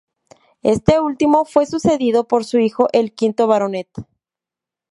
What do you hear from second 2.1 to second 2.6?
por su